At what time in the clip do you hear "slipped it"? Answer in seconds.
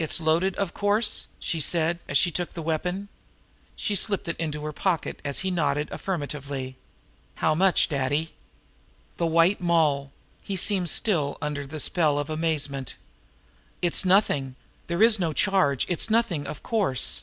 3.94-4.34